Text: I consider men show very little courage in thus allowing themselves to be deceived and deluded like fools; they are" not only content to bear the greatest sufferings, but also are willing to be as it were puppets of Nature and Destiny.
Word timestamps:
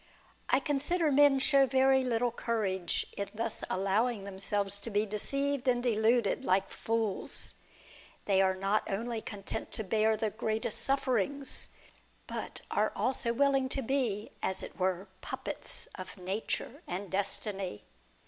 I 0.49 0.59
consider 0.59 1.11
men 1.11 1.37
show 1.37 1.67
very 1.67 2.03
little 2.03 2.31
courage 2.31 3.05
in 3.17 3.29
thus 3.35 3.63
allowing 3.69 4.23
themselves 4.23 4.79
to 4.79 4.89
be 4.89 5.05
deceived 5.05 5.67
and 5.67 5.83
deluded 5.83 6.43
like 6.43 6.71
fools; 6.71 7.53
they 8.25 8.41
are" 8.41 8.55
not 8.55 8.89
only 8.89 9.21
content 9.21 9.71
to 9.73 9.83
bear 9.83 10.17
the 10.17 10.31
greatest 10.31 10.79
sufferings, 10.79 11.69
but 12.25 12.61
also 12.71 13.29
are 13.29 13.33
willing 13.33 13.69
to 13.69 13.83
be 13.83 14.31
as 14.41 14.63
it 14.63 14.79
were 14.79 15.07
puppets 15.21 15.87
of 15.93 16.17
Nature 16.17 16.81
and 16.87 17.11
Destiny. 17.11 17.83